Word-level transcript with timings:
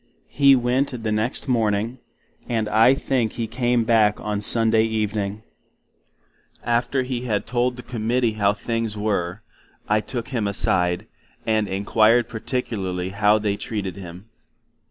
He 0.29 0.55
went 0.55 1.03
the 1.03 1.11
next 1.11 1.47
morning; 1.47 1.99
and 2.49 2.67
I 2.69 2.95
think 2.95 3.33
he 3.33 3.45
came 3.45 3.83
back 3.83 4.19
on 4.19 4.41
Sunday 4.41 4.83
evening. 4.85 5.43
After 6.63 7.03
He 7.03 7.25
had 7.25 7.45
told 7.45 7.75
the 7.75 7.83
Committee 7.83 8.31
how 8.31 8.53
things 8.53 8.97
were, 8.97 9.43
I 9.87 9.99
took 10.01 10.29
him 10.29 10.47
a 10.47 10.55
side, 10.55 11.05
and 11.45 11.67
inquired 11.67 12.27
particularly 12.27 13.09
how 13.09 13.37
they 13.37 13.55
treated 13.55 13.95
him? 13.95 14.25